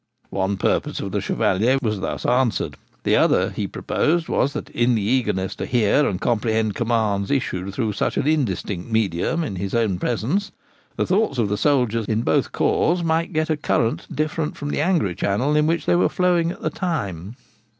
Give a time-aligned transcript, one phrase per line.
[0.31, 2.75] One purpose of the Chevalier was thus answered.
[3.03, 7.71] The other he proposed was, that in the eagerness to hear and comprehend commands issued
[7.71, 10.51] through such an indistinct medium in his own presence,
[10.95, 14.81] the thoughts of the soldiers in both corps might get a current different from the
[14.81, 17.35] angry channel in which they were flowing at the time.